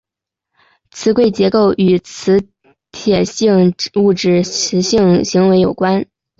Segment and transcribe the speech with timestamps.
[0.89, 6.07] 磁矩结构与铁磁性物质的磁性行为有关。